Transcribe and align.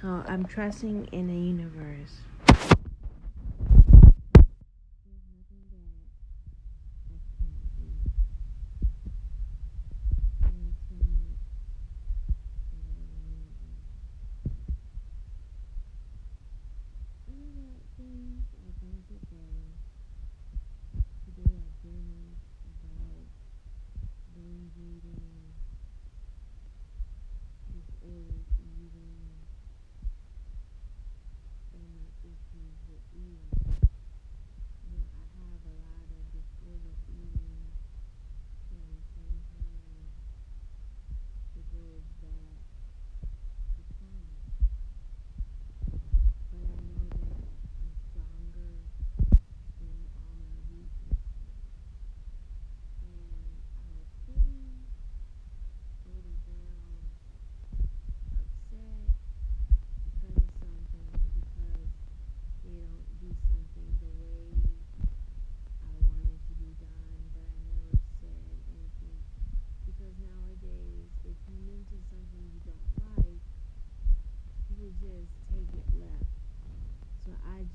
So 0.00 0.22
I'm 0.26 0.46
trusting 0.46 1.06
in 1.06 1.26
the 1.28 1.36
universe. 1.36 2.20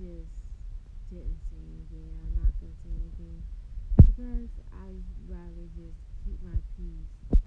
Just 0.01 0.33
didn't 1.13 1.37
say 1.45 1.61
anything. 1.61 2.09
I'm 2.25 2.41
not 2.41 2.49
gonna 2.57 2.73
say 2.81 2.89
anything 2.89 3.37
because 4.01 4.49
I'd 4.73 5.05
rather 5.29 5.65
just 5.77 6.01
keep 6.25 6.41
my 6.41 6.57
peace 6.73 7.37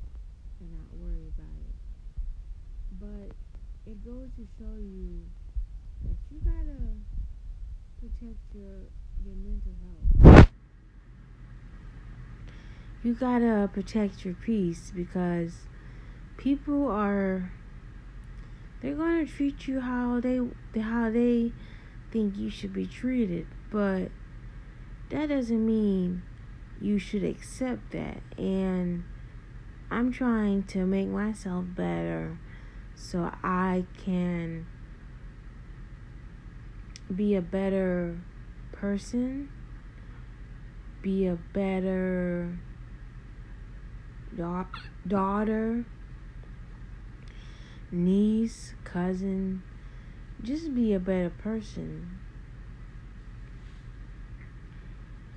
and 0.61 0.71
not 0.71 0.87
worry 1.03 1.27
about 1.35 1.59
it. 1.67 1.75
But 3.03 3.35
it 3.91 4.05
goes 4.05 4.31
to 4.39 4.47
show 4.55 4.79
you 4.79 5.27
that 6.07 6.15
you 6.31 6.39
gotta 6.47 6.95
protect 7.99 8.39
your 8.55 8.87
your 9.27 9.35
mental 9.35 9.75
health. 9.83 10.49
You 13.03 13.15
gotta 13.15 13.69
protect 13.73 14.25
your 14.25 14.35
peace 14.35 14.93
because 14.95 15.67
people 16.37 16.89
are 16.89 17.51
they're 18.81 18.95
gonna 18.95 19.27
treat 19.27 19.67
you 19.67 19.81
how 19.81 20.21
they 20.21 20.39
how 20.81 21.11
they 21.11 21.53
think 22.15 22.39
you 22.39 22.49
should 22.49 22.73
be 22.73 22.87
treated, 22.87 23.45
but 23.73 24.09
that 25.11 25.29
doesn't 25.29 25.67
mean 25.67 26.23
you 26.81 26.97
should 26.97 27.25
accept 27.25 27.91
that. 27.91 28.19
And 28.39 29.03
I'm 29.91 30.13
trying 30.13 30.63
to 30.69 30.87
make 30.87 31.09
myself 31.09 31.65
better 31.77 32.39
so 32.95 33.33
I 33.43 33.85
can 33.99 34.65
be 37.13 37.35
a 37.35 37.43
better 37.43 38.17
person, 38.71 39.51
be 41.03 41.27
a 41.27 41.35
better 41.35 42.57
da- 44.37 44.67
daughter, 45.05 45.85
niece, 47.91 48.75
cousin, 48.85 49.65
just 50.45 50.75
be 50.75 50.93
a 50.93 51.01
better 51.01 51.31
person. 51.31 52.19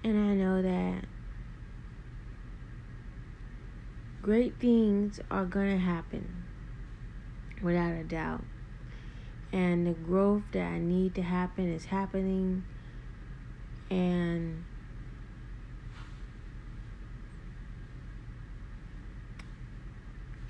And 0.04 0.18
I 0.18 0.34
know 0.34 0.62
that 0.62 1.06
great 4.22 4.60
things 4.60 5.20
are 5.32 5.46
going 5.46 5.72
to 5.72 5.84
happen 5.84 6.44
without 7.64 7.94
a 7.94 8.04
doubt. 8.04 8.44
And 9.54 9.88
the 9.88 9.94
growth 9.94 10.44
that 10.52 10.66
I 10.66 10.80
need 10.80 11.16
to 11.16 11.22
happen 11.22 11.74
is 11.74 11.86
happening. 11.86 12.66
And 13.90 14.66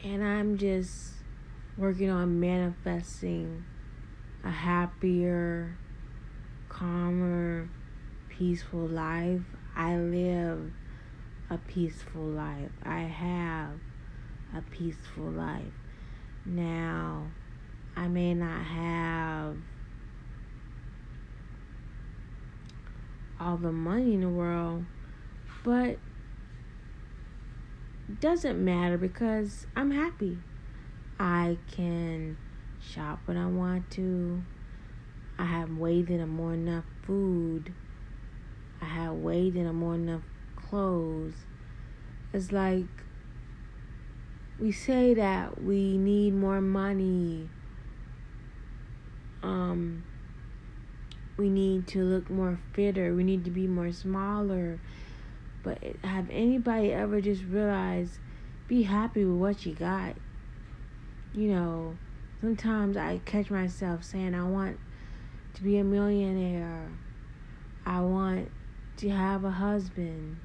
and 0.03 0.23
I'm 0.23 0.57
just 0.57 1.11
working 1.77 2.09
on 2.09 2.39
manifesting 2.39 3.63
a 4.43 4.51
happier, 4.51 5.77
calmer, 6.69 7.69
peaceful 8.29 8.87
life. 8.87 9.41
I 9.75 9.97
live 9.97 10.71
a 11.49 11.57
peaceful 11.57 12.23
life. 12.23 12.71
I 12.83 12.99
have 13.01 13.79
a 14.55 14.61
peaceful 14.71 15.29
life. 15.31 15.73
Now, 16.45 17.27
I 17.95 18.07
may 18.07 18.33
not 18.33 18.63
have 18.63 19.57
all 23.39 23.57
the 23.57 23.71
money 23.71 24.13
in 24.13 24.21
the 24.21 24.29
world, 24.29 24.85
but 25.63 25.97
doesn't 28.19 28.63
matter 28.63 28.97
because 28.97 29.67
I'm 29.75 29.91
happy. 29.91 30.37
I 31.19 31.57
can 31.71 32.37
shop 32.87 33.19
when 33.25 33.37
I 33.37 33.47
want 33.47 33.89
to. 33.91 34.41
I 35.37 35.45
have 35.45 35.77
way 35.77 36.01
than 36.01 36.27
more 36.29 36.53
enough 36.53 36.85
food. 37.03 37.73
I 38.81 38.85
have 38.85 39.13
way 39.13 39.49
than 39.49 39.73
more 39.75 39.95
enough 39.95 40.23
clothes. 40.55 41.33
It's 42.33 42.51
like 42.51 42.85
we 44.59 44.71
say 44.71 45.13
that 45.13 45.61
we 45.61 45.97
need 45.97 46.33
more 46.33 46.61
money. 46.61 47.49
Um, 49.43 50.03
we 51.37 51.49
need 51.49 51.87
to 51.87 52.03
look 52.03 52.29
more 52.29 52.59
fitter. 52.73 53.13
We 53.13 53.23
need 53.23 53.45
to 53.45 53.51
be 53.51 53.67
more 53.67 53.91
smaller. 53.91 54.79
But 55.63 55.83
have 56.03 56.29
anybody 56.31 56.91
ever 56.91 57.21
just 57.21 57.43
realized 57.43 58.19
be 58.67 58.83
happy 58.83 59.23
with 59.23 59.39
what 59.39 59.65
you 59.65 59.73
got? 59.73 60.15
You 61.33 61.49
know, 61.49 61.97
Sometimes 62.39 62.97
I 62.97 63.19
catch 63.25 63.49
myself 63.49 64.03
saying, 64.03 64.35
I 64.35 64.43
want 64.43 64.77
to 65.55 65.63
be 65.63 65.79
a 65.79 65.83
millionaire. 65.83 66.87
I 67.83 68.01
want 68.01 68.51
to 68.97 69.09
have 69.09 69.43
a 69.43 69.49
husband. 69.49 70.37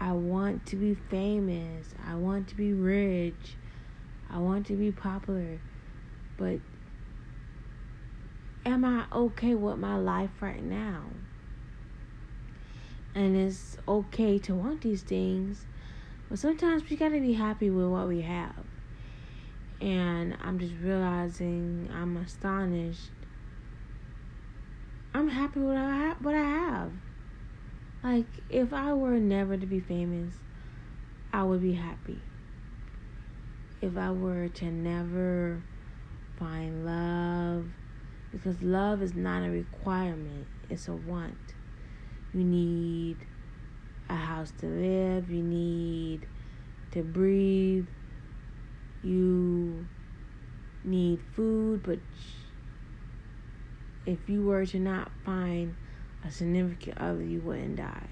I 0.00 0.12
want 0.12 0.64
to 0.66 0.76
be 0.76 0.94
famous. 0.94 1.88
I 2.06 2.14
want 2.14 2.48
to 2.48 2.54
be 2.54 2.72
rich. 2.72 3.56
I 4.30 4.38
want 4.38 4.66
to 4.68 4.76
be 4.76 4.90
popular. 4.90 5.60
But 6.38 6.60
am 8.64 8.82
I 8.82 9.04
okay 9.12 9.54
with 9.54 9.76
my 9.76 9.98
life 9.98 10.30
right 10.40 10.62
now? 10.62 11.02
And 13.14 13.36
it's 13.36 13.76
okay 13.86 14.38
to 14.40 14.54
want 14.54 14.80
these 14.80 15.02
things, 15.02 15.66
but 16.28 16.38
sometimes 16.38 16.82
we 16.88 16.96
gotta 16.96 17.20
be 17.20 17.32
happy 17.32 17.70
with 17.70 17.86
what 17.86 18.08
we 18.08 18.22
have 18.22 18.64
and 19.80 20.36
I'm 20.42 20.58
just 20.58 20.74
realizing 20.82 21.90
I'm 21.92 22.16
astonished. 22.16 23.10
I'm 25.14 25.28
happy 25.28 25.60
with 25.60 25.68
what 25.68 25.76
I 25.76 25.96
have, 25.96 26.16
what 26.20 26.34
I 26.34 26.42
have. 26.42 26.92
Like 28.02 28.26
if 28.48 28.72
I 28.72 28.92
were 28.92 29.18
never 29.18 29.56
to 29.56 29.66
be 29.66 29.80
famous, 29.80 30.34
I 31.32 31.42
would 31.42 31.62
be 31.62 31.72
happy. 31.72 32.22
If 33.80 33.96
I 33.96 34.10
were 34.10 34.48
to 34.48 34.66
never 34.66 35.62
find 36.38 36.84
love, 36.84 37.66
because 38.30 38.62
love 38.62 39.02
is 39.02 39.14
not 39.14 39.42
a 39.42 39.50
requirement, 39.50 40.46
it's 40.68 40.88
a 40.88 40.92
want. 40.92 41.54
You 42.32 42.44
need 42.44 43.26
a 44.08 44.14
house 44.14 44.52
to 44.58 44.66
live, 44.66 45.30
you 45.30 45.42
need 45.42 46.26
to 46.92 47.02
breathe, 47.02 47.88
you 49.06 49.86
need 50.84 51.20
food, 51.32 51.82
but 51.84 51.98
if 54.04 54.28
you 54.28 54.42
were 54.42 54.66
to 54.66 54.78
not 54.78 55.10
find 55.24 55.74
a 56.24 56.30
significant 56.30 56.98
other, 56.98 57.22
you 57.22 57.40
wouldn't 57.40 57.76
die. 57.76 58.08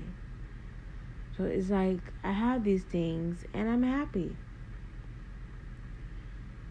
So 1.36 1.44
it's 1.44 1.70
like 1.70 1.98
I 2.22 2.30
have 2.30 2.62
these 2.62 2.84
things 2.84 3.44
and 3.54 3.68
I'm 3.68 3.82
happy. 3.82 4.36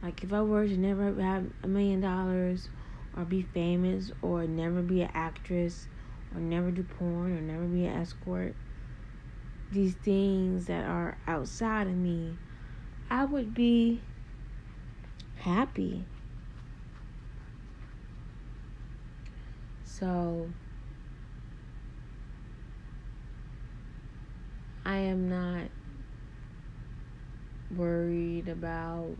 Like 0.02 0.24
if 0.24 0.32
I 0.32 0.42
were 0.42 0.68
to 0.68 0.78
never 0.78 1.14
have 1.22 1.46
a 1.64 1.68
million 1.68 2.02
dollars 2.02 2.70
or 3.18 3.26
be 3.26 3.42
famous 3.42 4.12
or 4.22 4.46
never 4.46 4.82
be 4.82 5.02
an 5.02 5.12
actress 5.14 5.88
or 6.34 6.42
never 6.42 6.72
do 6.72 6.84
porn 6.84 7.38
or 7.38 7.42
never 7.42 7.66
be 7.66 7.86
an 7.86 8.02
escort, 8.02 8.54
these 9.72 9.96
things 9.96 10.66
that 10.66 10.86
are 10.86 11.18
outside 11.28 11.88
of 11.88 11.96
me, 11.96 12.38
I 13.10 13.26
would 13.26 13.54
be 13.54 14.02
happy. 15.44 16.06
So 19.84 20.50
I 24.86 24.98
am 24.98 25.30
not 25.30 25.68
worried 27.76 28.48
about 28.48 29.18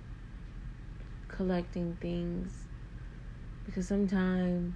collecting 1.28 1.98
things 2.00 2.52
because 3.66 3.88
sometimes 3.88 4.74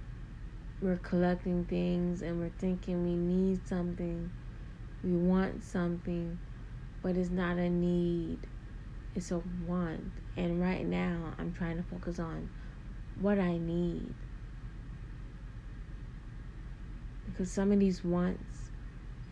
we're 0.82 0.96
collecting 0.96 1.64
things 1.64 2.22
and 2.22 2.38
we're 2.40 2.52
thinking 2.58 3.04
we 3.04 3.14
need 3.14 3.66
something, 3.66 4.30
we 5.02 5.12
want 5.12 5.64
something, 5.64 6.38
but 7.02 7.16
it's 7.16 7.30
not 7.30 7.56
a 7.56 7.70
need, 7.70 8.38
it's 9.14 9.30
a 9.30 9.40
want. 9.66 10.04
And 10.36 10.60
right 10.60 10.86
now, 10.86 11.34
I'm 11.38 11.52
trying 11.52 11.76
to 11.76 11.82
focus 11.82 12.18
on 12.18 12.48
what 13.20 13.38
I 13.38 13.58
need. 13.58 14.14
Because 17.26 17.50
some 17.50 17.72
of 17.72 17.80
these 17.80 18.04
wants 18.04 18.70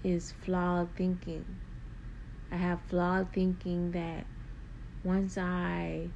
is 0.05 0.33
flawed 0.45 0.89
thinking. 0.97 1.45
I 2.51 2.57
have 2.57 2.81
flawed 2.89 3.33
thinking 3.33 3.93
that 3.93 4.25
once 5.03 5.37
I 5.39 6.09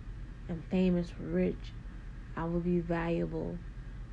am 0.49 0.63
famous, 0.71 1.13
rich, 1.19 1.73
I 2.37 2.45
will 2.45 2.61
be 2.61 2.81
valuable. 2.81 3.57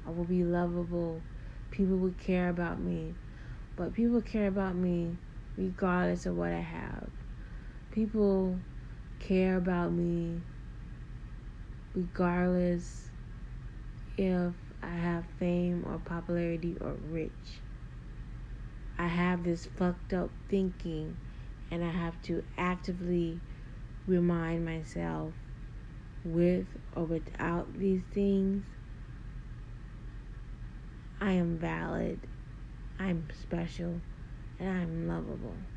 I 0.06 0.12
will 0.12 0.24
be 0.24 0.44
lovable. 0.44 1.22
People 1.72 1.98
will 1.98 2.16
care 2.20 2.50
about 2.50 2.80
me. 2.80 3.14
But 3.76 3.94
people 3.94 4.22
care 4.22 4.48
about 4.48 4.76
me 4.76 5.18
regardless 5.58 6.26
of 6.26 6.38
what 6.38 6.52
I 6.52 6.60
have. 6.60 7.10
People 7.92 8.58
care 9.20 9.58
about 9.58 9.92
me 9.92 10.42
regardless 11.96 13.10
if 14.18 14.54
I 14.84 14.90
have 14.90 15.26
fame 15.40 15.84
or 15.86 15.98
popularity 15.98 16.78
or 16.82 16.96
rich. 17.10 17.62
I 19.00 19.08
have 19.08 19.44
this 19.44 19.68
fucked 19.78 20.14
up 20.14 20.30
thinking 20.50 21.16
and 21.72 21.84
I 21.84 21.90
have 21.90 22.22
to 22.24 22.44
actively 22.58 23.40
remind 24.08 24.66
myself 24.66 25.34
with 26.24 26.66
or 26.96 27.04
without 27.04 27.78
these 27.78 28.02
things, 28.14 28.64
I 31.20 31.32
am 31.32 31.58
valid, 31.58 32.20
I'm 33.00 33.28
special, 33.44 34.02
and 34.60 34.70
I'm 34.70 35.08
lovable. 35.08 35.77